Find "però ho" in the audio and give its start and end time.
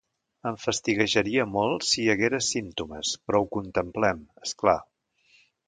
3.27-3.47